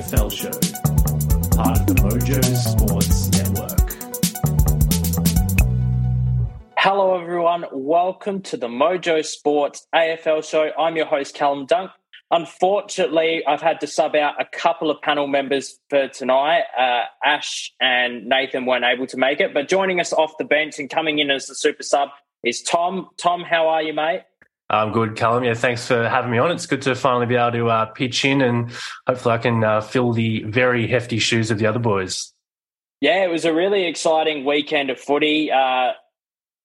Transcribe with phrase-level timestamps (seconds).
[0.00, 0.48] AFL Show,
[1.58, 3.92] part of the Mojo Sports Network.
[6.78, 7.66] Hello, everyone.
[7.70, 10.70] Welcome to the Mojo Sports AFL Show.
[10.78, 11.90] I'm your host, Callum Dunk.
[12.30, 16.62] Unfortunately, I've had to sub out a couple of panel members for tonight.
[16.78, 20.78] Uh, Ash and Nathan weren't able to make it, but joining us off the bench
[20.78, 22.08] and coming in as the super sub
[22.42, 23.10] is Tom.
[23.18, 24.22] Tom, how are you, mate?
[24.70, 25.42] I'm good, Callum.
[25.42, 26.52] Yeah, thanks for having me on.
[26.52, 28.70] It's good to finally be able to uh, pitch in and
[29.04, 32.32] hopefully I can uh, fill the very hefty shoes of the other boys.
[33.00, 35.50] Yeah, it was a really exciting weekend of footy.
[35.50, 35.92] Uh,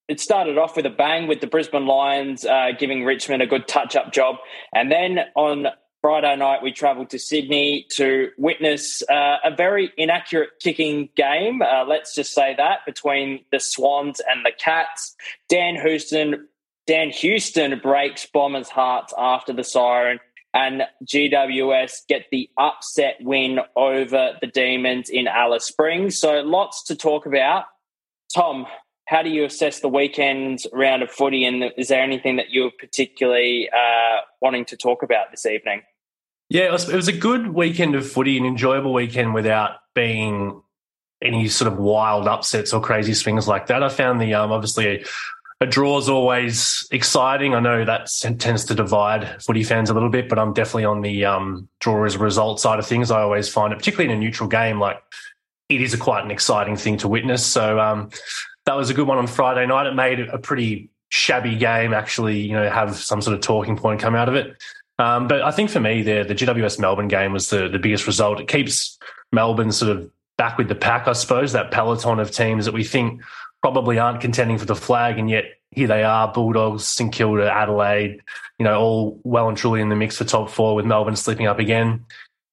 [0.08, 3.68] it started off with a bang with the Brisbane Lions uh, giving Richmond a good
[3.68, 4.36] touch up job.
[4.72, 5.66] And then on
[6.02, 11.64] Friday night, we travelled to Sydney to witness uh, a very inaccurate kicking game.
[11.64, 15.16] Uh, let's just say that between the Swans and the Cats.
[15.50, 16.48] Dan Houston
[16.88, 20.20] Dan Houston breaks Bombers' hearts after the siren,
[20.54, 26.18] and GWS get the upset win over the Demons in Alice Springs.
[26.18, 27.66] So, lots to talk about.
[28.34, 28.66] Tom,
[29.08, 32.72] how do you assess the weekend round of footy, and is there anything that you're
[32.72, 35.82] particularly uh, wanting to talk about this evening?
[36.50, 40.62] Yeah, it was, it was a good weekend of footy, an enjoyable weekend without being
[41.22, 43.82] any sort of wild upsets or crazy swings like that.
[43.82, 45.06] I found the um, obviously
[45.66, 47.56] a draw is always exciting.
[47.56, 51.02] I know that tends to divide footy fans a little bit, but I'm definitely on
[51.02, 53.10] the um, draw as a result side of things.
[53.10, 55.02] I always find it, particularly in a neutral game, like
[55.70, 57.44] it is a quite an exciting thing to witness.
[57.44, 58.12] So um,
[58.66, 59.88] that was a good one on Friday night.
[59.88, 64.00] It made a pretty shabby game actually, you know, have some sort of talking point
[64.00, 64.62] come out of it.
[65.00, 68.06] Um, but I think for me, the the GWS Melbourne game was the the biggest
[68.06, 68.40] result.
[68.40, 69.00] It keeps
[69.32, 71.54] Melbourne sort of back with the pack, I suppose.
[71.54, 73.22] That peloton of teams that we think
[73.66, 78.22] probably aren't contending for the flag, and yet here they are: Bulldogs, St Kilda, Adelaide.
[78.60, 81.48] You know, all well and truly in the mix for top four, with Melbourne slipping
[81.48, 82.06] up again.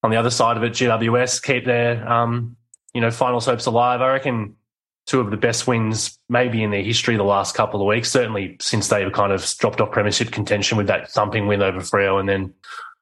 [0.03, 2.57] On the other side of it, GWS keep their um,
[2.95, 4.01] you know finals hopes alive.
[4.01, 4.57] I reckon
[5.05, 8.11] two of the best wins maybe in their history the last couple of weeks.
[8.11, 12.21] Certainly since they've kind of dropped off premiership contention with that thumping win over Freo
[12.21, 12.55] and then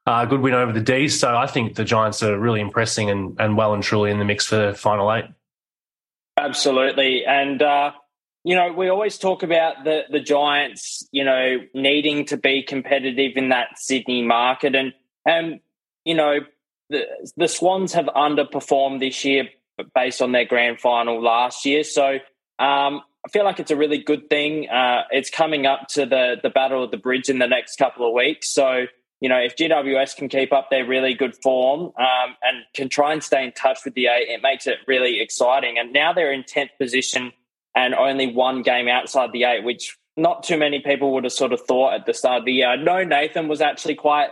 [0.09, 1.21] a uh, good win over the D's.
[1.21, 4.25] So I think the Giants are really impressing and, and well and truly in the
[4.25, 5.27] mix for final eight.
[6.37, 7.25] Absolutely.
[7.25, 7.93] And, uh,
[8.45, 13.33] you know, we always talk about the, the Giants, you know, needing to be competitive
[13.37, 14.75] in that Sydney market.
[14.75, 14.95] And,
[15.27, 15.61] and
[16.05, 16.39] you know,
[16.89, 17.05] the,
[17.37, 19.49] the Swans have underperformed this year
[19.95, 21.85] based on their grand final last year.
[21.85, 22.15] So
[22.59, 24.69] um, I feel like it's a really good thing.
[24.71, 28.07] Uh, it's coming up to the, the Battle of the Bridge in the next couple
[28.09, 28.51] of weeks.
[28.51, 28.87] So,
[29.21, 33.13] you know, if GWS can keep up their really good form um, and can try
[33.13, 35.77] and stay in touch with the eight, it makes it really exciting.
[35.79, 37.33] And now they're in 10th position
[37.75, 41.53] and only one game outside the eight, which not too many people would have sort
[41.53, 42.77] of thought at the start of the year.
[42.77, 44.31] No, Nathan was actually quite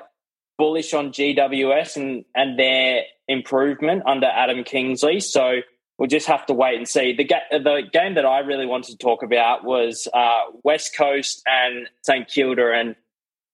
[0.58, 5.20] bullish on GWS and, and their improvement under Adam Kingsley.
[5.20, 5.60] So
[5.98, 7.14] we'll just have to wait and see.
[7.14, 11.42] The, ga- the game that I really wanted to talk about was uh, West Coast
[11.46, 12.72] and St Kilda.
[12.72, 12.96] And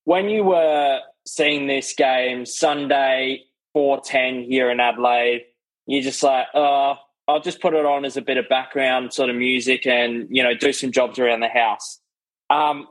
[0.04, 5.42] when you were seeing this game Sunday, 410 here in Adelaide,
[5.86, 9.30] you're just like, oh, I'll just put it on as a bit of background sort
[9.30, 12.00] of music and, you know, do some jobs around the house.
[12.50, 12.88] Um,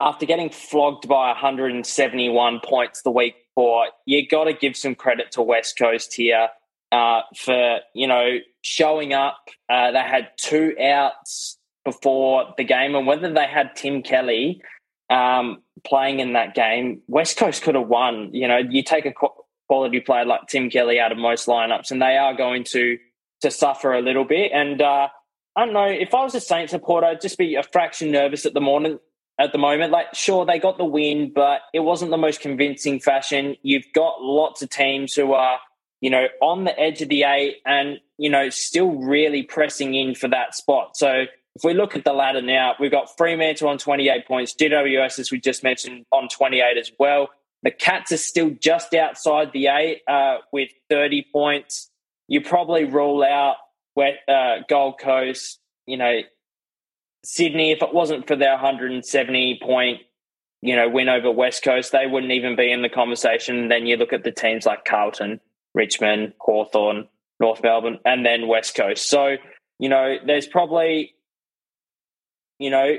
[0.00, 5.32] after getting flogged by 171 points the week before, you got to give some credit
[5.32, 6.48] to West Coast here
[6.92, 9.48] uh, for, you know, showing up.
[9.68, 14.62] Uh, they had two outs before the game, and whether they had Tim Kelly
[15.10, 18.30] um, playing in that game, West Coast could have won.
[18.32, 19.12] You know, you take a
[19.66, 22.98] quality player like Tim Kelly out of most lineups, and they are going to
[23.40, 24.52] to suffer a little bit.
[24.52, 25.08] And uh,
[25.56, 28.46] I don't know if I was a Saint supporter, I'd just be a fraction nervous
[28.46, 28.98] at the morning.
[29.40, 32.98] At the moment, like sure they got the win, but it wasn't the most convincing
[32.98, 33.54] fashion.
[33.62, 35.60] You've got lots of teams who are,
[36.00, 40.16] you know, on the edge of the eight, and you know, still really pressing in
[40.16, 40.96] for that spot.
[40.96, 45.20] So if we look at the ladder now, we've got Fremantle on 28 points, GWS,
[45.20, 47.28] as we just mentioned, on 28 as well.
[47.62, 51.90] The Cats are still just outside the eight uh, with 30 points
[52.28, 53.56] you probably rule out
[54.28, 56.20] uh, Gold Coast, you know,
[57.24, 57.72] Sydney.
[57.72, 60.02] If it wasn't for their 170 point,
[60.60, 63.68] you know, win over West Coast, they wouldn't even be in the conversation.
[63.68, 65.40] Then you look at the teams like Carlton,
[65.74, 67.08] Richmond, Hawthorn,
[67.40, 69.08] North Melbourne, and then West Coast.
[69.08, 69.36] So,
[69.78, 71.14] you know, there's probably,
[72.58, 72.98] you know,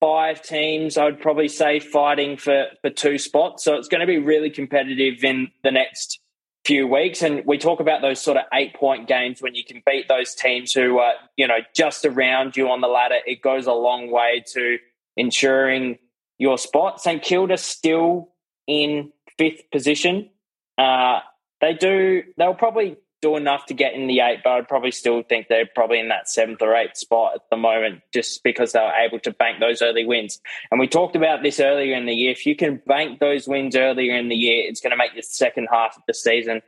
[0.00, 3.64] five teams, I would probably say, fighting for, for two spots.
[3.64, 6.21] So it's going to be really competitive in the next
[6.64, 7.22] few weeks.
[7.22, 10.34] And we talk about those sort of eight point games when you can beat those
[10.34, 13.18] teams who are, you know, just around you on the ladder.
[13.26, 14.78] It goes a long way to
[15.16, 15.98] ensuring
[16.38, 17.00] your spot.
[17.00, 18.28] St Kilda still
[18.66, 20.30] in fifth position.
[20.78, 21.20] Uh,
[21.60, 22.22] they do.
[22.36, 25.68] They'll probably do enough to get in the eight, but I'd probably still think they're
[25.74, 29.20] probably in that seventh or eighth spot at the moment, just because they were able
[29.20, 30.40] to bank those early wins.
[30.70, 32.32] And we talked about this earlier in the year.
[32.32, 35.22] If you can bank those wins earlier in the year, it's going to make the
[35.22, 36.60] second half of the season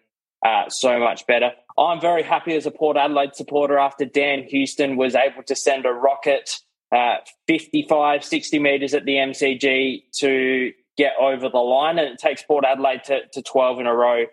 [0.46, 1.50] uh, so much better.
[1.76, 5.86] I'm very happy as a Port Adelaide supporter after Dan Houston was able to send
[5.86, 6.60] a rocket
[6.94, 7.16] uh,
[7.48, 12.64] 55, 60 metres at the MCG to get over the line, and it takes Port
[12.64, 14.26] Adelaide to, to 12 in a row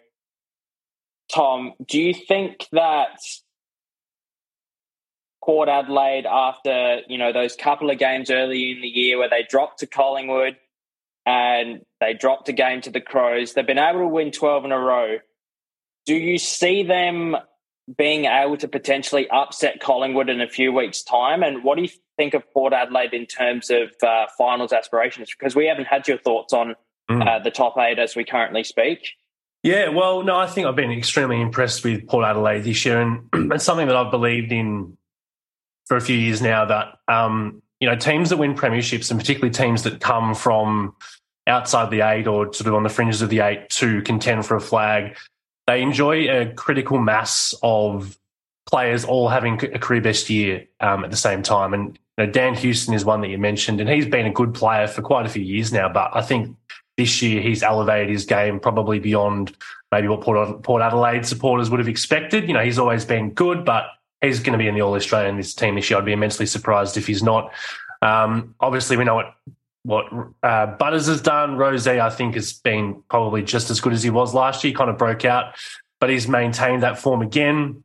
[1.33, 3.19] Tom, do you think that
[5.43, 9.45] Port Adelaide, after you know those couple of games early in the year where they
[9.49, 10.57] dropped to Collingwood
[11.25, 14.71] and they dropped a game to the Crows, they've been able to win twelve in
[14.71, 15.17] a row.
[16.05, 17.37] Do you see them
[17.97, 21.43] being able to potentially upset Collingwood in a few weeks' time?
[21.43, 25.29] And what do you think of Port Adelaide in terms of uh, finals aspirations?
[25.37, 26.75] Because we haven't had your thoughts on
[27.09, 27.27] mm.
[27.27, 29.13] uh, the top eight as we currently speak.
[29.63, 33.29] Yeah, well, no, I think I've been extremely impressed with Port Adelaide this year, and
[33.53, 34.97] it's something that I've believed in
[35.85, 36.65] for a few years now.
[36.65, 40.95] That um, you know, teams that win premierships, and particularly teams that come from
[41.45, 44.55] outside the eight or sort of on the fringes of the eight to contend for
[44.55, 45.15] a flag,
[45.67, 48.17] they enjoy a critical mass of
[48.67, 51.73] players all having a career best year um, at the same time.
[51.73, 54.55] And you know, Dan Houston is one that you mentioned, and he's been a good
[54.55, 55.87] player for quite a few years now.
[55.87, 56.55] But I think
[57.01, 59.55] this year he's elevated his game probably beyond
[59.91, 62.47] maybe what Port, Port Adelaide supporters would have expected.
[62.47, 63.85] You know, he's always been good, but
[64.21, 65.97] he's going to be in the All Australian this team this year.
[65.97, 67.51] I'd be immensely surprised if he's not.
[68.03, 69.35] Um, obviously, we know what
[69.83, 70.05] what
[70.43, 71.57] uh, Butters has done.
[71.57, 74.73] Rose, I think, has been probably just as good as he was last year.
[74.73, 75.55] Kind of broke out,
[75.99, 77.83] but he's maintained that form again.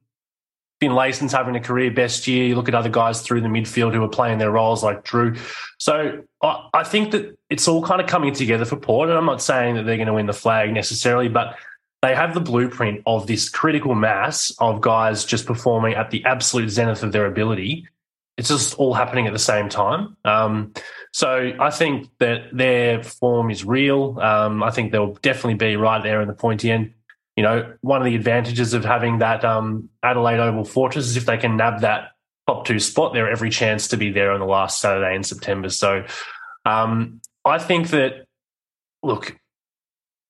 [0.81, 2.46] Finlayson's having a career best year.
[2.46, 5.34] You look at other guys through the midfield who are playing their roles like Drew.
[5.78, 9.08] So I, I think that it's all kind of coming together for Port.
[9.08, 11.56] And I'm not saying that they're going to win the flag necessarily, but
[12.02, 16.69] they have the blueprint of this critical mass of guys just performing at the absolute
[16.69, 17.88] zenith of their ability.
[18.37, 20.19] It's just all happening at the same time.
[20.26, 20.75] Um,
[21.11, 24.20] so I think that their form is real.
[24.20, 26.93] Um, I think they'll definitely be right there in the pointy end
[27.37, 31.27] you know, one of the advantages of having that um, Adelaide Oval Fortress is if
[31.27, 32.12] they can nab that
[32.47, 35.69] top two spot, they're every chance to be there on the last Saturday in September.
[35.69, 36.05] So
[36.65, 38.25] um, I think that,
[39.03, 39.37] look,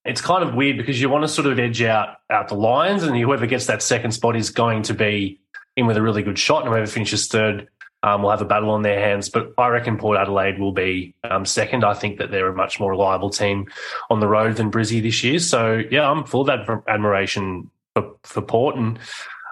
[0.03, 3.03] it's kind of weird because you want to sort of edge out out the Lions,
[3.03, 5.41] and whoever gets that second spot is going to be
[5.75, 7.67] in with a really good shot, and whoever finishes third
[8.07, 9.29] um, will have a battle on their hands.
[9.29, 11.83] But I reckon Port Adelaide will be um, second.
[11.83, 13.67] I think that they're a much more reliable team
[14.09, 15.39] on the road than Brizzy this year.
[15.39, 18.77] So yeah, I'm full of admiration for, for Port.
[18.77, 18.99] And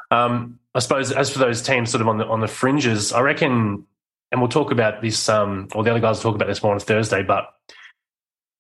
[0.10, 3.22] um, I suppose as for those teams sort of on the on the fringes, I
[3.22, 3.86] reckon,
[4.32, 6.74] and we'll talk about this, um, or the other guys will talk about this more
[6.74, 7.24] on Thursday.
[7.24, 7.54] But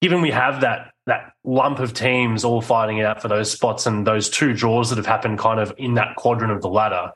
[0.01, 3.85] given we have that that lump of teams all fighting it out for those spots
[3.85, 7.11] and those two draws that have happened kind of in that quadrant of the ladder.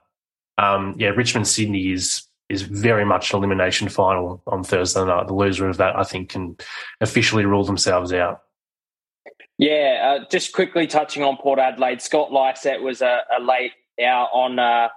[0.60, 5.28] Um, yeah, Richmond Sydney is is very much an elimination final on Thursday night.
[5.28, 6.57] The loser of that, I think, can
[7.00, 8.42] officially rule themselves out.
[9.57, 14.30] Yeah, uh, just quickly touching on Port Adelaide, Scott Lycett was a, a late out
[14.34, 14.88] on uh,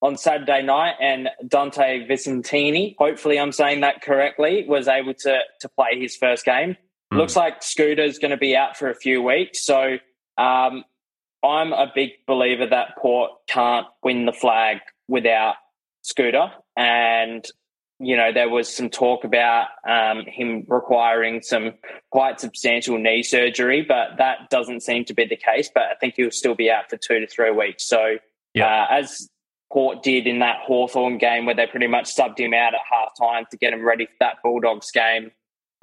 [0.00, 5.68] on Saturday night, and Dante Visentini, hopefully I'm saying that correctly, was able to to
[5.68, 6.76] play his first game.
[7.12, 7.18] Mm.
[7.18, 9.98] Looks like Scooter's going to be out for a few weeks, so
[10.38, 10.84] um,
[11.42, 14.78] I'm a big believer that Port can't win the flag
[15.08, 15.56] without
[16.02, 17.44] Scooter and
[17.98, 21.74] you know there was some talk about um, him requiring some
[22.10, 25.70] quite substantial knee surgery, but that doesn't seem to be the case.
[25.72, 27.86] But I think he'll still be out for two to three weeks.
[27.86, 28.16] So
[28.54, 28.86] yeah.
[28.90, 29.28] uh, as
[29.72, 33.10] Port did in that Hawthorn game where they pretty much subbed him out at half
[33.18, 35.30] time to get him ready for that Bulldogs game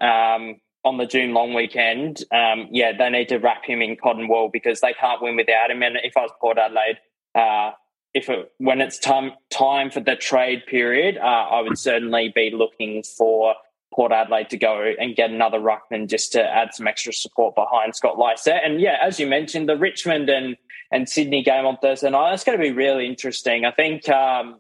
[0.02, 2.24] um, on the June long weekend.
[2.32, 5.72] Um, yeah, they need to wrap him in cotton wool because they can't win without
[5.72, 5.82] him.
[5.82, 7.00] And if I was Port Adelaide,
[7.34, 7.72] uh,
[8.20, 12.52] if it, when it's time time for the trade period, uh, I would certainly be
[12.54, 13.56] looking for
[13.94, 17.96] Port Adelaide to go and get another ruckman just to add some extra support behind
[17.96, 18.62] Scott Lycett.
[18.64, 20.58] And yeah, as you mentioned, the Richmond and
[20.92, 23.66] and Sydney game on Thursday night that's going to be really interesting.
[23.66, 24.60] I think um,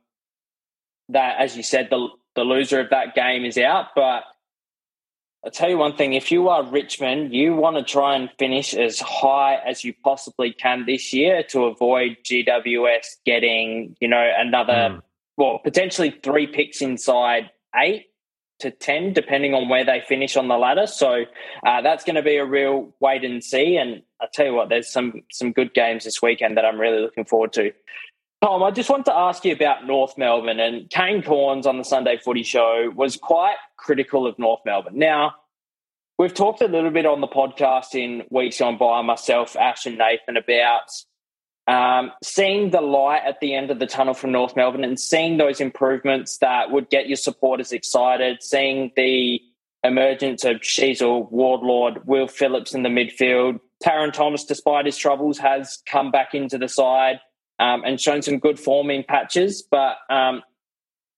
[1.09, 4.23] that, as you said, the the loser of that game is out, but
[5.43, 8.74] I'll tell you one thing if you are Richmond, you want to try and finish
[8.74, 14.74] as high as you possibly can this year to avoid GWS getting, you know, another,
[14.74, 15.01] mm.
[15.38, 18.08] well, potentially three picks inside eight
[18.60, 20.88] to 10, depending on where they finish on the ladder.
[20.88, 21.24] So
[21.65, 23.77] uh, that's going to be a real wait and see.
[23.77, 27.01] And I'll tell you what, there's some some good games this weekend that I'm really
[27.01, 27.72] looking forward to.
[28.41, 31.84] Tom, I just want to ask you about North Melbourne and Kane Cornes on the
[31.84, 34.98] Sunday Footy Show was quite critical of North Melbourne.
[34.98, 35.36] Now,
[36.17, 39.98] we've talked a little bit on the podcast in weeks gone by, myself, Ash, and
[39.98, 40.89] Nathan, about
[41.67, 45.38] um, seeing the light at the end of the tunnel from North Melbourne and seeing
[45.38, 49.41] those improvements that would get your supporters excited, seeing the
[49.84, 53.60] emergence of Sheezel, Wardlaw, Will Phillips in the midfield.
[53.84, 57.19] Tarryn Thomas, despite his troubles, has come back into the side
[57.59, 59.63] um, and shown some good form in patches.
[59.69, 60.41] But um,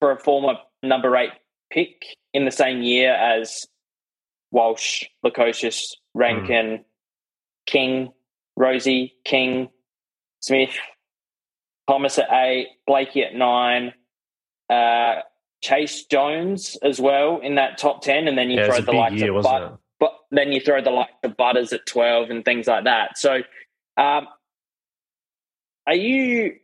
[0.00, 1.32] for a former number eight
[1.70, 3.66] pick in the same year as
[4.50, 6.84] Walsh, Lukosius, Rankine, mm.
[7.66, 8.12] King,
[8.58, 9.70] Rozee, King,
[10.40, 10.76] Smith,
[11.88, 13.94] Thomas at eight, Blakey at nine,
[14.68, 15.20] uh,
[15.64, 19.14] Chayce Jones as well in that top ten, and then you yeah, throw the likes
[19.14, 22.66] year, of but, but then you throw the likes of Butters at twelve and things
[22.66, 23.16] like that.
[23.16, 23.42] So,
[23.96, 24.26] um,
[25.86, 26.56] are you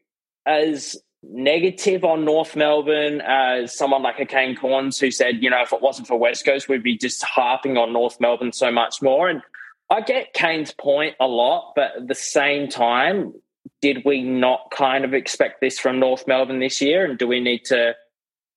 [0.47, 5.63] as negative on North Melbourne as someone like a Kane Cornes who said, you know,
[5.63, 9.03] if it wasn't for West Coast, we'd be just harping on North Melbourne so much
[9.03, 9.29] more.
[9.29, 9.43] And
[9.91, 13.35] I get Kane's point a lot, but at the same time,
[13.81, 17.05] did we not kind of expect this from North Melbourne this year?
[17.05, 17.95] And do we need to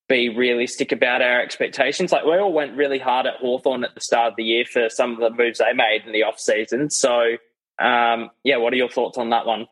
[0.08, 2.12] be realistic about our expectations?
[2.12, 4.90] Like we all went really hard at Hawthorn at the start of the year for
[4.90, 6.90] some of the moves they made in the off season.
[6.90, 7.38] So
[7.80, 9.68] um, yeah, what are your thoughts on that one?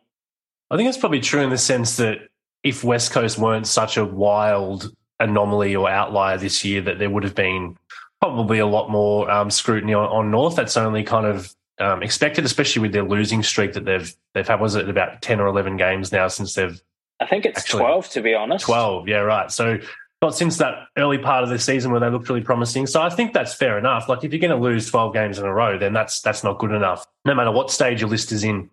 [0.71, 2.29] I think it's probably true in the sense that
[2.63, 7.23] if West Coast weren't such a wild anomaly or outlier this year, that there would
[7.23, 7.77] have been
[8.21, 10.55] probably a lot more um, scrutiny on, on, North.
[10.55, 14.59] That's only kind of um, expected, especially with their losing streak that they've they've had.
[14.59, 16.81] Was it about ten or eleven games now since they've?
[17.19, 18.65] I think it's twelve to be honest.
[18.65, 19.51] Twelve, yeah, right.
[19.51, 19.79] So
[20.21, 22.87] not since that early part of the season where they looked really promising.
[22.87, 24.09] So I think that's fair enough.
[24.09, 26.59] Like if you're going to lose twelve games in a row, then that's that's not
[26.59, 28.69] good enough, no matter what stage your list is in.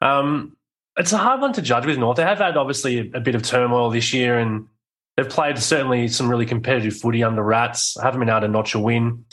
[0.00, 0.56] Um,
[1.00, 2.18] it's a hard one to judge with North.
[2.18, 4.66] They have had obviously a, bit of turmoil this year, and
[5.16, 7.96] they've played certainly some really competitive footy under Rats.
[8.00, 9.24] Haven't been able to notch a win.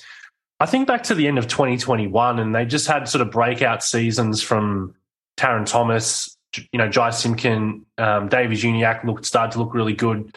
[0.61, 3.83] I think back to the end of 2021, and they just had sort of breakout
[3.83, 4.95] seasons from
[5.37, 6.37] Tarryn Thomas,
[6.71, 10.33] you know, Jy Simpkin, um, Davies Uniacke looked started to look really good.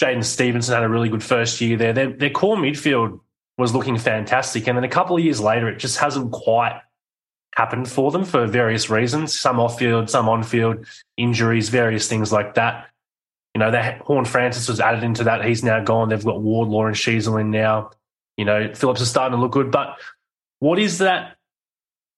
[0.00, 1.92] Jaidyn Stephenson had a really good first year there.
[1.94, 3.20] Their, their core midfield
[3.56, 6.78] was looking fantastic, and then a couple of years later, it just hasn't quite
[7.56, 9.38] happened for them for various reasons.
[9.38, 12.88] Some off field, some on field injuries, various things like that.
[13.54, 15.44] You know, that Horne-Francis was added into that.
[15.44, 16.08] He's now gone.
[16.08, 17.90] They've got Wardlaw and Sheezel in now.
[18.36, 19.70] You know, Phillips is starting to look good.
[19.70, 19.98] But
[20.58, 21.36] what is that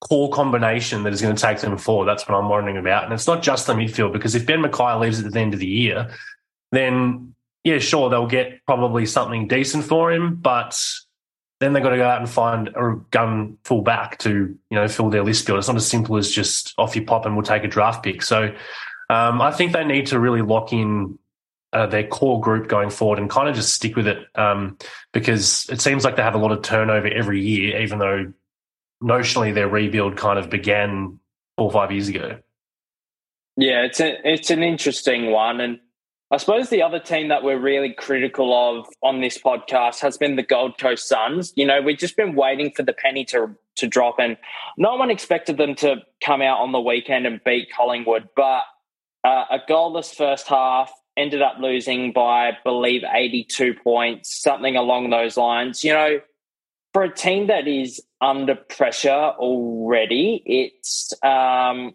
[0.00, 2.06] core combination that is going to take them forward?
[2.06, 3.04] That's what I'm wondering about.
[3.04, 5.60] And it's not just the midfield, because if Ben McKay leaves at the end of
[5.60, 6.10] the year,
[6.72, 10.80] then yeah, sure, they'll get probably something decent for him, but
[11.60, 14.88] then they've got to go out and find a gun full back to you know
[14.88, 15.58] fill their list build.
[15.58, 18.22] It's not as simple as just off you pop and we'll take a draft pick.
[18.22, 18.54] So
[19.08, 21.18] um, I think they need to really lock in
[21.72, 24.76] uh, their core group going forward and kind of just stick with it um,
[25.12, 28.32] because it seems like they have a lot of turnover every year, even though
[29.02, 31.18] notionally their rebuild kind of began
[31.56, 32.38] four or five years ago.
[33.56, 35.80] Yeah, it's a, it's an interesting one, and
[36.30, 40.34] I suppose the other team that we're really critical of on this podcast has been
[40.34, 41.52] the Gold Coast Suns.
[41.54, 44.36] You know, we've just been waiting for the penny to to drop, and
[44.76, 48.28] no one expected them to come out on the weekend and beat Collingwood.
[48.34, 48.62] But
[49.22, 54.74] uh, a goalless first half ended up losing by, I believe, eighty two points, something
[54.74, 55.84] along those lines.
[55.84, 56.20] You know,
[56.92, 61.94] for a team that is under pressure already, it's um,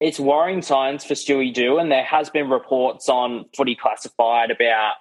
[0.00, 4.94] it's worrying signs for Stewie Dew, and there has been reports on Footy Classified about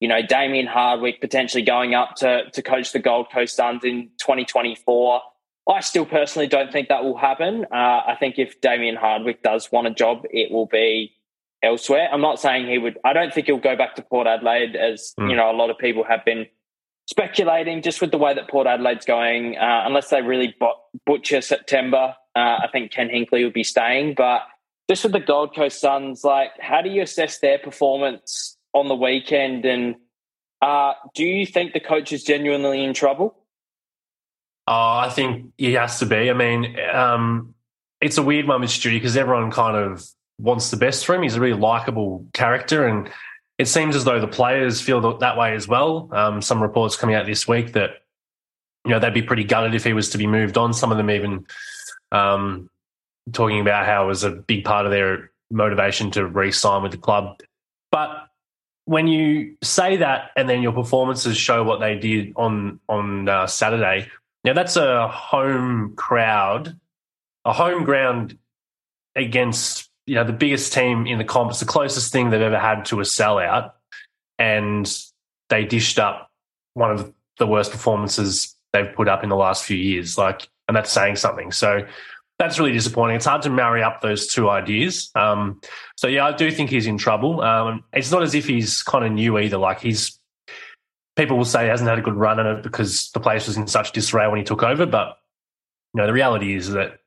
[0.00, 4.10] you know Damien Hardwick potentially going up to to coach the Gold Coast Suns in
[4.20, 5.20] 2024.
[5.68, 7.64] I still personally don't think that will happen.
[7.72, 11.12] Uh, I think if Damien Hardwick does want a job, it will be
[11.62, 12.08] elsewhere.
[12.12, 12.98] I'm not saying he would.
[13.04, 15.30] I don't think he'll go back to Port Adelaide, as mm.
[15.30, 16.46] you know, a lot of people have been
[17.06, 17.82] speculating.
[17.82, 20.54] Just with the way that Port Adelaide's going, uh, unless they really
[21.06, 24.14] butcher September, uh, I think Ken Hinkley would be staying.
[24.14, 24.42] But
[24.88, 28.94] just with the Gold Coast Suns, like, how do you assess their performance on the
[28.94, 29.64] weekend?
[29.64, 29.96] And
[30.60, 33.36] uh, do you think the coach is genuinely in trouble?
[34.66, 36.30] Oh, I think he has to be.
[36.30, 37.54] I mean, um,
[38.00, 40.04] it's a weird one with Stewie because everyone kind of
[40.38, 41.22] wants the best for him.
[41.22, 43.10] He's a really likable character, and
[43.58, 46.08] it seems as though the players feel that way as well.
[46.12, 47.90] Um, some reports coming out this week that
[48.84, 50.72] you know they'd be pretty gutted if he was to be moved on.
[50.72, 51.46] Some of them even
[52.14, 52.70] um,
[53.32, 56.98] talking about how it was a big part of their motivation to re-sign with the
[56.98, 57.40] club.
[57.90, 58.28] But
[58.86, 63.46] when you say that and then your performances show what they did on on uh,
[63.46, 64.08] Saturday,
[64.44, 66.78] now that's a home crowd,
[67.44, 68.38] a home ground
[69.16, 71.50] against you know the biggest team in the comp.
[71.50, 73.72] It's the closest thing they've ever had to a sellout,
[74.38, 74.90] and
[75.48, 76.30] they dished up
[76.74, 80.18] one of the worst performances they've put up in the last few years.
[80.18, 81.52] Like, and that's saying something.
[81.52, 81.86] So
[82.38, 83.16] that's really disappointing.
[83.16, 85.10] It's hard to marry up those two ideas.
[85.14, 85.60] Um,
[85.96, 87.40] so yeah, I do think he's in trouble.
[87.42, 89.58] Um, it's not as if he's kind of new either.
[89.58, 90.18] Like he's
[91.16, 93.56] people will say he hasn't had a good run in it because the place was
[93.56, 94.84] in such disarray when he took over.
[94.84, 95.16] But
[95.92, 96.98] you know, the reality is that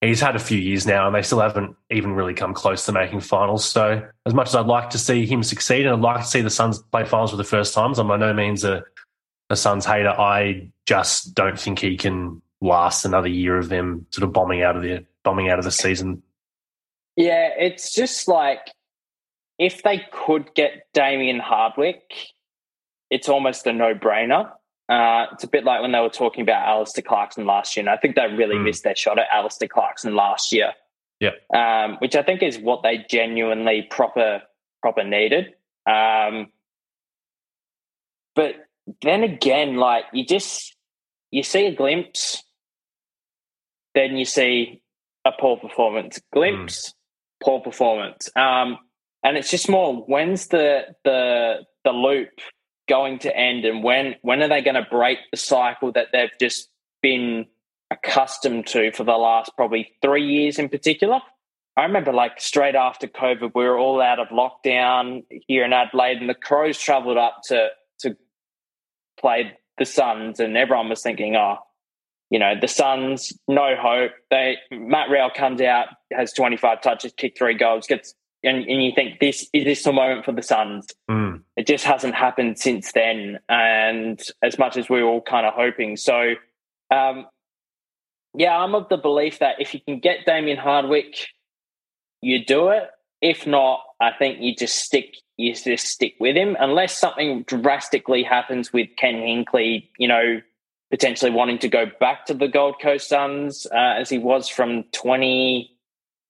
[0.00, 2.92] he's had a few years now and they still haven't even really come close to
[2.92, 3.64] making finals.
[3.64, 6.40] So as much as I'd like to see him succeed and I'd like to see
[6.40, 8.84] the Suns play finals for the first times, I'm by no means a,
[9.50, 10.10] a Suns hater.
[10.10, 14.76] I just don't think he can last another year of them sort of bombing out
[14.76, 16.22] of the bombing out of the season.
[17.16, 18.70] Yeah, it's just like
[19.58, 22.02] if they could get Damien Hardwick,
[23.10, 24.50] it's almost a no brainer.
[24.88, 27.90] Uh, it's a bit like when they were talking about Alastair Clarkson last year, and
[27.90, 28.64] I think they really mm.
[28.64, 30.72] missed their shot at Alastair Clarkson last year.
[31.20, 34.42] Yeah, um, which I think is what they genuinely proper
[34.80, 35.54] proper needed.
[35.86, 36.48] Um,
[38.34, 38.54] but
[39.02, 40.74] then again, like you just
[41.30, 42.42] you see a glimpse,
[43.94, 44.82] then you see
[45.24, 46.20] a poor performance.
[46.32, 47.44] Glimpse, mm.
[47.44, 48.28] poor performance.
[48.36, 48.78] Um,
[49.22, 52.30] and it's just more when's the the the loop
[52.88, 56.32] going to end and when when are they going to break the cycle that they've
[56.40, 56.68] just
[57.00, 57.46] been
[57.90, 61.20] accustomed to for the last probably three years in particular
[61.76, 66.18] i remember like straight after covid we were all out of lockdown here in adelaide
[66.18, 67.68] and the crows travelled up to
[67.98, 68.16] to
[69.18, 71.58] play the suns and everyone was thinking oh
[72.32, 77.38] you know the suns no hope they matt rowell comes out has 25 touches kicked
[77.38, 80.86] three goals gets and, and you think this is this the moment for the Suns?
[81.08, 81.42] Mm.
[81.56, 85.54] It just hasn't happened since then, and as much as we were all kind of
[85.54, 85.96] hoping.
[85.96, 86.34] So,
[86.90, 87.26] um,
[88.34, 91.26] yeah, I'm of the belief that if you can get Damien Hardwick,
[92.20, 92.90] you do it.
[93.20, 98.22] If not, I think you just stick you just stick with him unless something drastically
[98.22, 99.88] happens with Ken Hinkley.
[99.98, 100.40] You know,
[100.92, 104.84] potentially wanting to go back to the Gold Coast Suns uh, as he was from
[104.92, 105.70] 20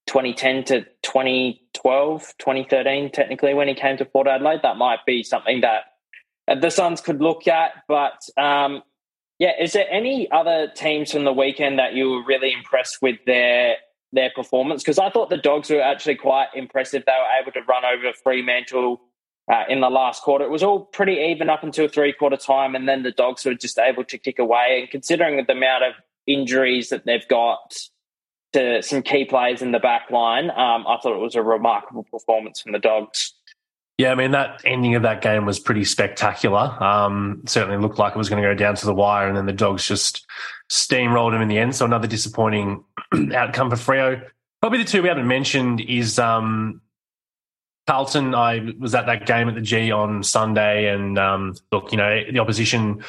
[0.06, 4.60] 2010 to 2012, 2013, technically, when he came to Port Adelaide.
[4.62, 7.72] That might be something that the Suns could look at.
[7.88, 8.82] But um,
[9.38, 13.16] yeah, is there any other teams from the weekend that you were really impressed with
[13.26, 13.76] their
[14.12, 14.82] their performance?
[14.82, 17.04] Because I thought the Dogs were actually quite impressive.
[17.06, 19.00] They were able to run over Fremantle
[19.50, 20.44] uh, in the last quarter.
[20.44, 23.54] It was all pretty even up until three quarter time, and then the Dogs were
[23.54, 24.80] just able to kick away.
[24.80, 25.94] And considering the amount of
[26.26, 27.74] injuries that they've got
[28.52, 30.50] to some key players in the back line.
[30.50, 33.34] Um, I thought it was a remarkable performance from the Dogs.
[33.98, 36.76] Yeah, I mean, that ending of that game was pretty spectacular.
[36.82, 39.46] Um, certainly looked like it was going to go down to the wire, and then
[39.46, 40.26] the Dogs just
[40.70, 41.74] steamrolled him in the end.
[41.76, 42.84] So another disappointing
[43.34, 44.22] outcome for Freo.
[44.60, 46.80] Probably the two we haven't mentioned is um,
[47.86, 48.34] Carlton.
[48.34, 52.22] I was at that game at the G on Sunday, and um, look, you know,
[52.30, 53.02] the opposition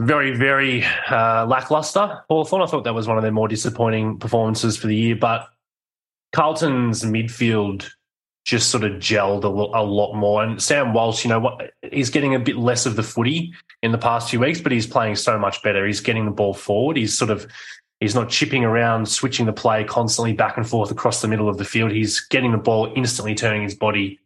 [0.00, 2.22] very, very uh, lackluster.
[2.28, 5.14] Hawthorn, I thought that was one of their more disappointing performances for the year.
[5.14, 5.48] But
[6.32, 7.88] Carlton's midfield
[8.46, 10.42] just sort of gelled a, lo- a lot more.
[10.42, 13.92] And Sam Walsh, you know, what he's getting a bit less of the footy in
[13.92, 15.86] the past few weeks, but he's playing so much better.
[15.86, 16.96] He's getting the ball forward.
[16.96, 17.46] He's sort of
[18.00, 21.58] he's not chipping around, switching the play constantly back and forth across the middle of
[21.58, 21.92] the field.
[21.92, 24.18] He's getting the ball instantly, turning his body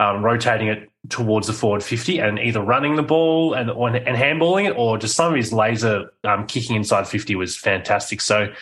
[0.00, 4.16] um, rotating it towards the forward 50 and either running the ball and, or, and
[4.16, 8.22] handballing it or just some of his laser um, kicking inside 50 was fantastic.
[8.22, 8.52] So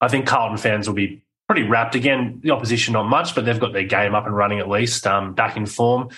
[0.00, 1.94] I think Carlton fans will be pretty wrapped.
[1.94, 5.06] Again, the opposition not much, but they've got their game up and running at least,
[5.06, 6.08] um, back in form.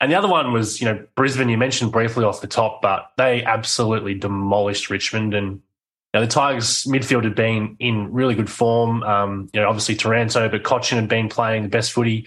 [0.00, 3.10] And the other one was, you know, Brisbane, you mentioned briefly off the top, but
[3.18, 5.34] they absolutely demolished Richmond.
[5.34, 5.60] And
[6.14, 9.02] know, the Tigers midfield had been in really good form.
[9.02, 12.26] Um, you know, obviously Taranto, but Cotchin had been playing the best footy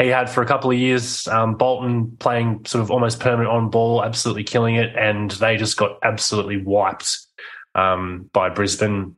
[0.00, 1.28] he had for a couple of years.
[1.28, 5.76] Um, Bolton playing sort of almost permanent on ball, absolutely killing it, and they just
[5.76, 7.18] got absolutely wiped
[7.74, 9.16] um, by Brisbane.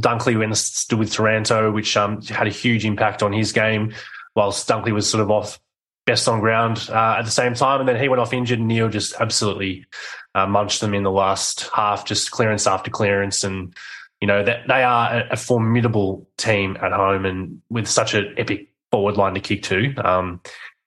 [0.00, 3.94] Dunkley went stood with Taranto, which um, had a huge impact on his game,
[4.34, 5.60] whilst Dunkley was sort of off
[6.06, 7.80] best on ground uh, at the same time.
[7.80, 9.86] And then he went off injured, and Neale just absolutely
[10.34, 13.44] uh, munched them in the last half, just clearance after clearance.
[13.44, 13.74] And,
[14.20, 18.68] you know, that they are a, formidable team at home and with such an epic
[18.90, 19.94] forward line to kick to.
[19.96, 20.40] Um,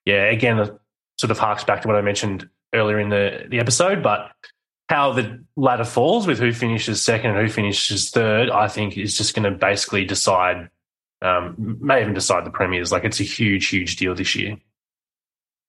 [0.06, 0.58] yeah, again,
[1.18, 4.32] sort of harks back to what I mentioned earlier in the, the episode, but
[4.90, 9.18] how the ladder falls with who finishes second and who finishes third, I think is
[9.18, 10.70] just going to basically decide,
[11.22, 12.92] um, may even decide the premiers.
[12.92, 14.58] Like it's a huge, huge deal this year.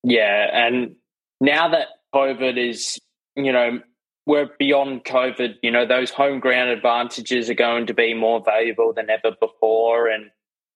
[0.09, 0.95] Yeah, and
[1.41, 2.97] now that COVID is,
[3.35, 3.81] you know,
[4.25, 8.93] we're beyond COVID, you know, those home ground advantages are going to be more valuable
[8.93, 10.09] than ever before.
[10.09, 10.27] And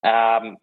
[0.03, 0.57] um,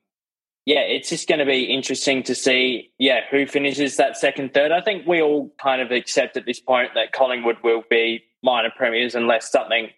[0.65, 4.73] yeah, it's just going to be interesting to see, yeah, who finishes that second, third.
[4.73, 8.71] I think we all kind of accept at this point that Collingwood will be minor
[8.75, 9.91] premiers unless something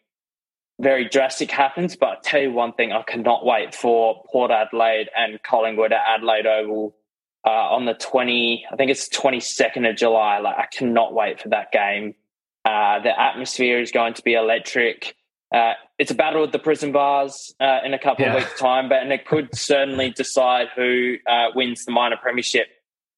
[0.80, 1.96] very drastic happens.
[1.96, 6.02] But I'll tell you one thing, I cannot wait for Port Adelaide and Collingwood at
[6.08, 6.96] Adelaide Oval
[7.46, 10.40] uh, on the 20, I think it's 22nd of July.
[10.40, 12.16] Like, I cannot wait for that game.
[12.66, 15.16] Uh, the atmosphere is going to be electric.
[15.54, 18.34] Uh, it's a battle with the prison bars uh, in a couple yeah.
[18.34, 22.68] of weeks' time, but and it could certainly decide who uh, wins the minor premiership.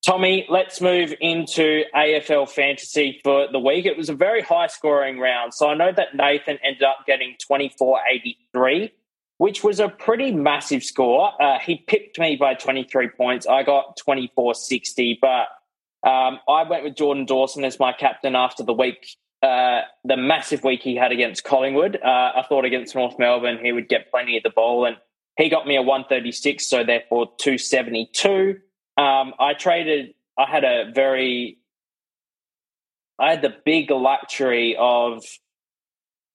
[0.05, 3.85] Tommy, let's move into AFL fantasy for the week.
[3.85, 5.53] It was a very high scoring round.
[5.53, 8.91] So I know that Nathan ended up getting 2483,
[9.41, 11.31] which was a pretty massive score.
[11.41, 13.47] Uh, he picked me by 23 points.
[13.47, 15.47] I got 2460, but
[16.07, 20.63] um, I went with Jordan Dawson as my captain after the week uh, the massive
[20.63, 21.95] week he had against Collingwood.
[21.95, 24.97] Uh, I thought against North Melbourne he would get plenty of the ball, and
[25.39, 28.59] he got me a 136, so therefore 272.
[28.95, 30.13] Um, I traded.
[30.37, 31.57] I had a very.
[33.17, 35.23] I had the big luxury of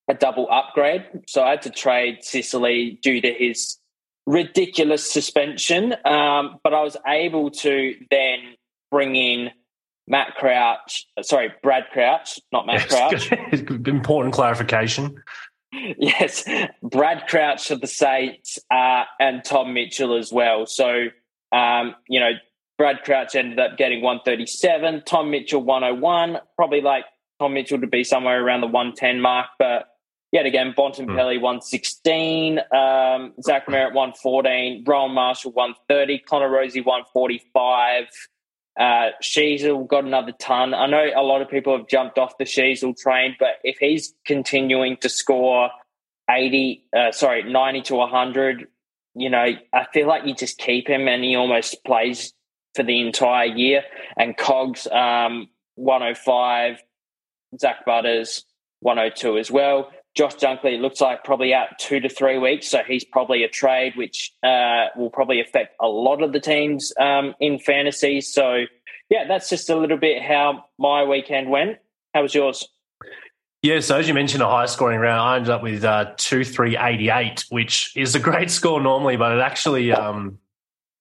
[0.09, 3.79] a double upgrade, so I had to trade Sicily due to his
[4.27, 5.95] ridiculous suspension.
[6.05, 8.39] Um, but I was able to then
[8.91, 9.51] bring in
[10.09, 13.33] Matt Crouch, sorry, Brad Crouch, not Matt Crouch.
[13.87, 15.23] Important clarification.
[15.99, 16.49] Yes,
[16.81, 20.65] Brad Crouch of the Saints uh, and Tom Mitchell as well.
[20.65, 21.09] So,
[21.53, 22.31] um, you know,
[22.79, 26.39] Brad Crouch ended up getting 137, Tom Mitchell 101.
[26.57, 27.05] Probably like
[27.41, 29.89] Tom Mitchell to be somewhere around the 110 mark, but
[30.37, 31.41] yet again, Bontempelli mm.
[31.41, 38.05] 116, um, Zach Merrett 114, Rowan Marshall 130, Connor Rozee 145.
[38.79, 40.75] Uh, Sheezel got another ton.
[40.75, 44.13] I know a lot of people have jumped off the Sheezel train, but if he's
[44.27, 45.71] continuing to score
[46.29, 48.67] 80, uh, sorry, 90 to 100,
[49.15, 52.35] you know, I feel like you just keep him and he almost plays
[52.75, 53.85] for the entire year.
[54.19, 56.83] And Cogs, um, 105,
[57.59, 58.45] Zak Butters,
[58.81, 59.91] 102 as well.
[60.17, 63.93] Josh Dunkley looks like probably out two to three weeks, so he's probably a trade
[63.97, 68.23] which uh, will probably affect a lot of the teams um, in fantasy.
[68.23, 68.65] So,
[69.11, 71.79] yeah, that's just a little bit how my weekend went.
[72.15, 72.67] How was yours?
[73.63, 76.45] Yeah, so as you mentioned, a high scoring round, I ended up with uh, two
[76.45, 80.39] three eighty eight, which is a great score normally, but it actually um,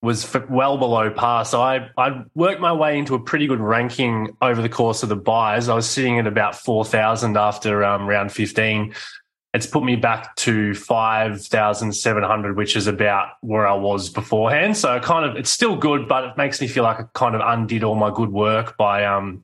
[0.02, 1.44] was well below par.
[1.44, 5.08] So I I worked my way into a pretty good ranking over the course of
[5.08, 5.68] the buys.
[5.68, 8.94] I was sitting at about four thousand after um, round fifteen.
[9.54, 14.10] It's put me back to five thousand seven hundred, which is about where I was
[14.10, 14.76] beforehand.
[14.76, 17.40] So kind of it's still good, but it makes me feel like I kind of
[17.40, 19.42] undid all my good work by um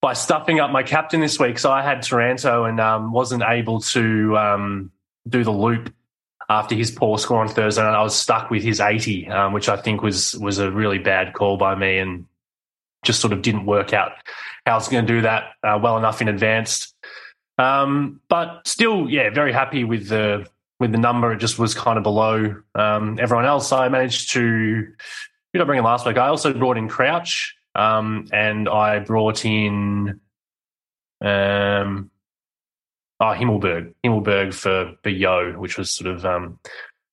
[0.00, 1.58] by stuffing up my captain this week.
[1.58, 4.92] So I had Taranto and um, wasn't able to um,
[5.28, 5.92] do the loop
[6.48, 9.76] after his poor score on Thursday I was stuck with his 80, um, which I
[9.76, 12.26] think was was a really bad call by me and
[13.04, 14.12] just sort of didn't work out
[14.64, 16.92] how I was going to do that uh, well enough in advance.
[17.58, 20.46] Um, but still, yeah, very happy with the
[20.78, 21.32] with the number.
[21.32, 23.72] It just was kind of below um, everyone else.
[23.72, 24.86] I managed to, who
[25.52, 26.18] did I bring in last week?
[26.18, 30.20] I also brought in Crouch um, and I brought in
[31.22, 32.10] um,
[33.18, 36.58] Oh, Himmelberg, Himmelberg for for Yeo, which was sort of um,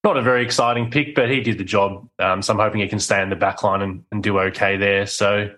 [0.03, 2.07] not a very exciting pick, but he did the job.
[2.19, 4.75] Um, so I'm hoping he can stay in the back line and, and do okay
[4.75, 5.05] there.
[5.05, 5.49] So,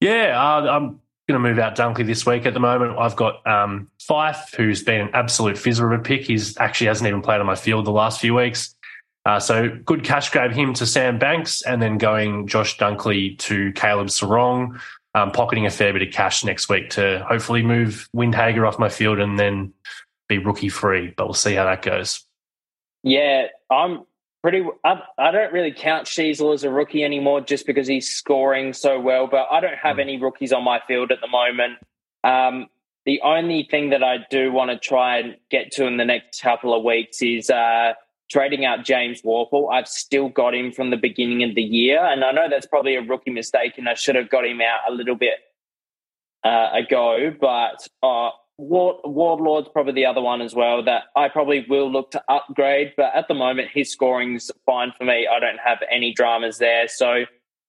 [0.00, 2.46] yeah, uh, I'm going to move out Dunkley this week.
[2.46, 6.22] At the moment, I've got um, Fyfe, who's been an absolute fizzer of a pick.
[6.22, 8.76] He's actually hasn't even played on my field the last few weeks.
[9.26, 13.72] Uh, so good cash grab him to Sam Banks and then going Josh Dunkley to
[13.72, 14.78] Caleb Serong
[15.14, 18.88] um, pocketing a fair bit of cash next week to hopefully move Windhager off my
[18.88, 19.72] field and then
[20.28, 21.12] be rookie free.
[21.16, 22.24] But we'll see how that goes.
[23.02, 24.04] Yeah, I'm
[24.42, 24.66] pretty.
[24.82, 28.98] I, I don't really count Sheezel as a rookie anymore just because he's scoring so
[28.98, 29.26] well.
[29.26, 30.02] But I don't have mm.
[30.02, 31.78] any rookies on my field at the moment.
[32.24, 32.68] Um,
[33.04, 36.40] the only thing that I do want to try and get to in the next
[36.40, 37.92] couple of weeks is uh,
[38.30, 39.72] trading out James Worpel.
[39.72, 42.04] I've still got him from the beginning of the year.
[42.04, 44.90] And I know that's probably a rookie mistake and I should have got him out
[44.90, 45.34] a little bit
[46.44, 47.34] uh, ago.
[47.38, 52.22] But uh, Ward, probably the other one as well that I probably will look to
[52.28, 52.94] upgrade.
[52.96, 55.28] But at the moment, his scoring's fine for me.
[55.30, 56.88] I don't have any dramas there.
[56.88, 57.24] So,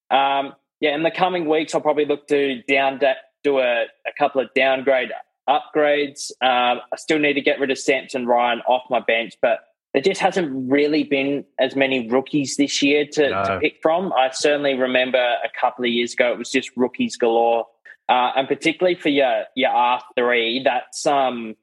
[0.10, 3.00] um, yeah, in the coming weeks, I'll probably look to down
[3.44, 5.12] do a, a couple of downgrade
[5.48, 6.32] upgrades.
[6.42, 9.60] Uh, I still need to get rid of Samson Ryan off my bench, but
[9.96, 13.44] there just hasn't really been as many rookies this year to, no.
[13.46, 14.12] to, pick from.
[14.12, 17.66] I certainly remember a couple of years ago it was just rookies galore,
[18.10, 21.56] uh, and particularly for your your R three, that's um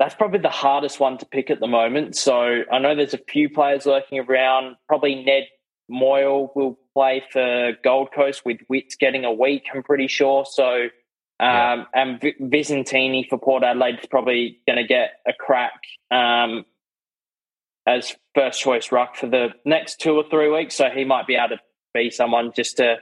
[0.00, 2.16] that's probably the hardest one to pick at the moment.
[2.16, 4.74] So I know there's a few players lurking around.
[4.88, 5.44] Probably Ned
[5.88, 9.66] Moyle will play for Gold Coast with Witts getting a week.
[9.72, 10.44] I'm pretty sure.
[10.44, 10.88] So
[11.38, 16.64] Um, And v- for Port Adelaide is probably going to get a crack um,
[17.86, 20.74] as first choice ruck for the next two or three weeks.
[20.76, 21.62] So he might be able to
[21.94, 22.96] be someone just to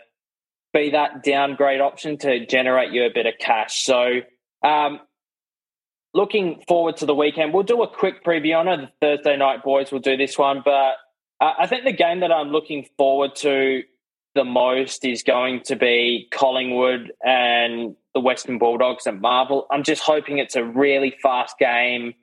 [0.73, 3.85] be that downgrade option to generate you a bit of cash.
[3.85, 4.21] So
[4.65, 5.01] um,
[6.15, 7.53] looking forward to the weekend.
[7.53, 8.81] We'll do a quick preview on it.
[9.01, 10.95] The Thursday night boys will do this one, but
[11.41, 13.83] uh, I think the game that I'm looking forward to
[14.35, 19.67] the most is going to be Collingwood and the Western Bulldogs at Marvel.
[19.71, 22.15] I'm just hoping it's a really fast game,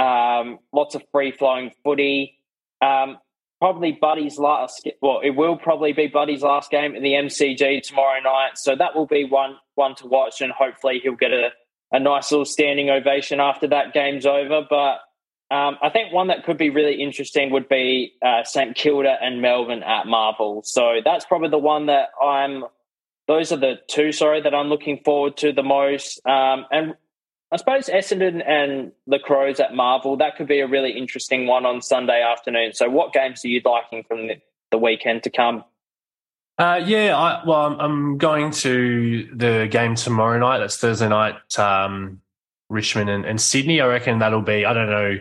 [0.00, 2.38] um, lots of free flowing footy.
[2.80, 3.18] Um,
[3.60, 4.88] probably Buddy's last.
[5.02, 8.96] Well, it will probably be Buddy's last game in the MCG tomorrow night, so that
[8.96, 11.50] will be one one to watch, and hopefully he'll get a,
[11.92, 14.62] a nice little standing ovation after that game's over.
[14.68, 15.00] But
[15.54, 19.42] um, I think one that could be really interesting would be uh, St Kilda and
[19.42, 20.62] Melbourne at Marvel.
[20.64, 22.64] So that's probably the one that I'm.
[23.28, 26.20] Those are the two, sorry, that I'm looking forward to the most.
[26.26, 26.94] Um, and
[27.52, 31.66] I suppose Essendon and the Crows at Marvel, that could be a really interesting one
[31.66, 32.74] on Sunday afternoon.
[32.74, 34.28] So, what games are you liking from
[34.70, 35.64] the, weekend to come?
[36.56, 40.58] Uh, yeah, I, well, I'm, I'm, going to the game tomorrow night.
[40.58, 42.20] That's Thursday night, um,
[42.68, 43.80] Richmond and, and, Sydney.
[43.80, 45.18] I reckon that'll be, I don't know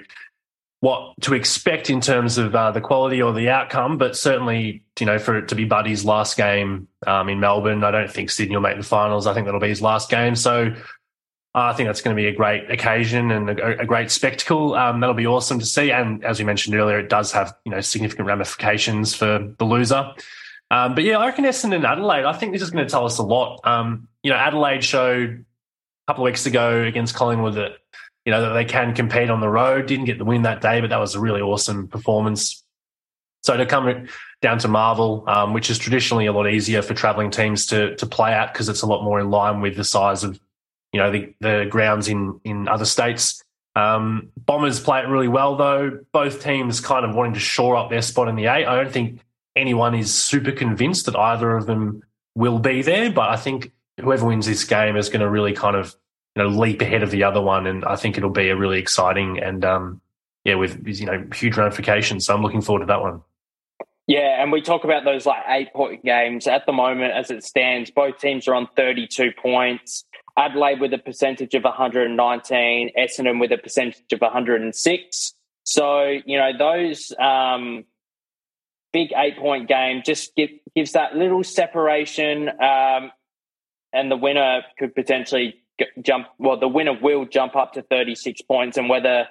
[0.81, 5.05] what to expect in terms of uh, the quality or the outcome, but certainly, you
[5.05, 8.55] know, for it to be Buddy's last game um, in Melbourne, I don't think Sydney
[8.55, 9.25] will make the finals.
[9.25, 10.35] I think that'll be his last game.
[10.35, 10.75] So,
[11.59, 14.75] I think that's going to be a great occasion and a, a great spectacle.
[14.75, 15.91] Um, that'll be awesome to see.
[15.91, 20.11] And as we mentioned earlier, it does have you know significant ramifications for the loser.
[20.71, 22.25] Um, but yeah, I reckon Essendon and Adelaide.
[22.25, 23.59] I think this is going to tell us a lot.
[23.65, 25.45] Um, you know, Adelaide showed
[26.07, 27.71] a couple of weeks ago against Collingwood that
[28.25, 29.87] you know that they can compete on the road.
[29.87, 32.63] Didn't get the win that day, but that was a really awesome performance.
[33.41, 34.07] So to come
[34.41, 38.05] down to Marvel, um, which is traditionally a lot easier for travelling teams to to
[38.05, 40.39] play at because it's a lot more in line with the size of
[40.93, 43.43] you know the, the grounds in in other states.
[43.75, 45.99] Um, Bombers play it really well though.
[46.11, 48.65] Both teams kind of wanting to shore up their spot in the eight.
[48.65, 49.21] I don't think
[49.55, 52.01] anyone is super convinced that either of them
[52.35, 55.75] will be there, but I think whoever wins this game is going to really kind
[55.75, 55.95] of
[56.35, 58.79] you know leap ahead of the other one, and I think it'll be a really
[58.79, 60.01] exciting and um,
[60.43, 62.25] yeah, with you know huge ramifications.
[62.25, 63.21] So I'm looking forward to that one.
[64.07, 67.43] Yeah, and we talk about those like eight point games at the moment as it
[67.43, 67.91] stands.
[67.91, 70.03] Both teams are on 32 points.
[70.39, 75.33] Adelaide with a percentage of 119, Essendon with a percentage of 106.
[75.63, 77.83] So, you know, those um,
[78.93, 82.47] big eight point game just give, gives that little separation.
[82.49, 83.11] Um,
[83.91, 85.55] and the winner could potentially
[86.01, 88.77] jump, well, the winner will jump up to 36 points.
[88.77, 89.27] And whether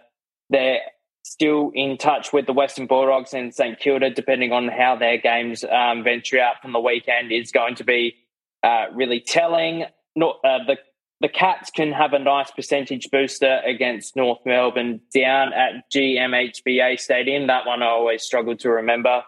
[0.50, 0.80] they're
[1.22, 5.64] still in touch with the Western Bulldogs and St Kilda, depending on how their games
[5.64, 8.14] um, venture out from the weekend, is going to be
[8.62, 9.84] uh, really telling.
[10.14, 10.76] Not, uh, the
[11.20, 17.48] the Cats can have a nice percentage booster against North Melbourne down at GMHBA Stadium.
[17.48, 19.24] That one I always struggle to remember.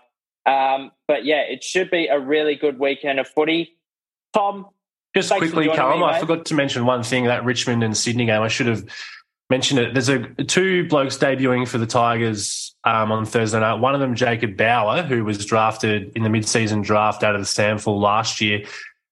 [0.46, 3.76] Um, but yeah, it should be a really good weekend of footy.
[4.32, 4.66] Tom,
[5.14, 8.40] just quickly, Callum, I forgot to mention one thing that Richmond and Sydney game.
[8.40, 8.84] I should have
[9.50, 9.92] mentioned it.
[9.92, 13.80] There's a two blokes debuting for the Tigers um, on Thursday night.
[13.80, 17.46] One of them, Jacob Bauer, who was drafted in the mid-season draft out of the
[17.46, 18.64] SANFL last year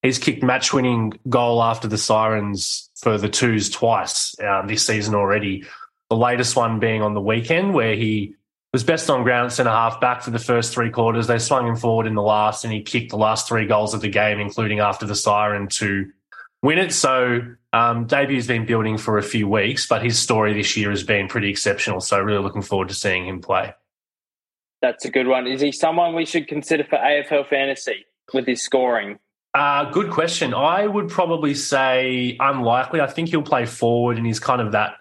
[0.02, 5.14] he's kicked match winning goal after the Sirens for the twos twice um, this season
[5.14, 5.64] already.
[6.10, 8.34] The latest one being on the weekend where he
[8.72, 11.26] was best on ground centre half back for the first three quarters.
[11.26, 14.00] They swung him forward in the last and he kicked the last three goals of
[14.00, 16.10] the game, including after the siren to
[16.62, 16.92] win it.
[16.92, 17.40] So
[17.72, 21.28] um, debut's been building for a few weeks, but his story this year has been
[21.28, 22.00] pretty exceptional.
[22.00, 23.74] So really looking forward to seeing him play.
[24.80, 25.46] That's a good one.
[25.46, 29.18] Is he someone we should consider for AFL fantasy with his scoring?
[29.58, 30.54] Uh, good question.
[30.54, 33.00] I would probably say unlikely.
[33.00, 34.98] I think he'll play forward and he's kind of that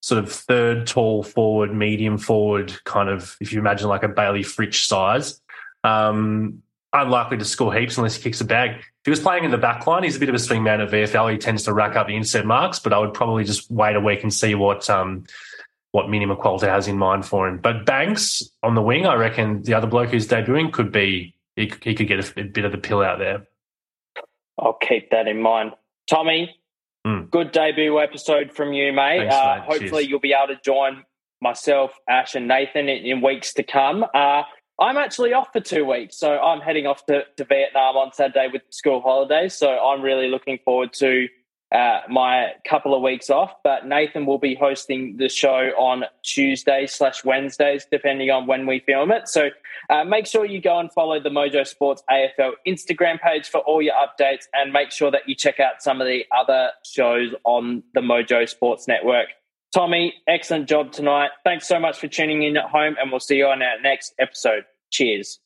[0.00, 4.42] sort of third tall forward, medium forward kind of, if you imagine like a Bailey
[4.42, 5.42] Fritsch size.
[5.84, 6.62] Um,
[6.94, 8.78] unlikely to score heaps unless he kicks a bag.
[8.78, 10.80] If he was playing in the back line, he's a bit of a swing man
[10.80, 11.30] at VFL.
[11.30, 14.00] He tends to rack up the inset marks, but I would probably just wait a
[14.00, 15.24] week and see what um,
[15.92, 17.58] what Mini Quality has in mind for him.
[17.58, 21.70] But Banks on the wing, I reckon the other bloke who's debuting could be, he,
[21.82, 23.46] he could get a, a bit of the pill out there.
[24.58, 25.72] I'll keep that in mind.
[26.08, 26.56] Tommy,
[27.06, 27.30] mm.
[27.30, 29.28] good debut episode from you, mate.
[29.28, 29.64] Thanks, uh, mate.
[29.64, 30.08] Hopefully, Cheers.
[30.08, 31.04] you'll be able to join
[31.40, 34.04] myself, Ash, and Nathan in, in weeks to come.
[34.14, 34.42] Uh,
[34.80, 38.48] I'm actually off for two weeks, so I'm heading off to, to Vietnam on Saturday
[38.52, 39.54] with school holidays.
[39.54, 41.28] So I'm really looking forward to
[41.72, 43.52] uh, my couple of weeks off.
[43.62, 48.80] But Nathan will be hosting the show on Tuesdays slash Wednesdays, depending on when we
[48.80, 49.28] film it.
[49.28, 49.50] So
[49.90, 53.82] uh, make sure you go and follow the Mojo Sports AFL Instagram page for all
[53.82, 57.82] your updates, and make sure that you check out some of the other shows on
[57.94, 59.28] the Mojo Sports Network.
[59.74, 61.30] Tommy, excellent job tonight.
[61.44, 64.14] Thanks so much for tuning in at home, and we'll see you on our next
[64.18, 64.64] episode.
[64.90, 65.40] Cheers.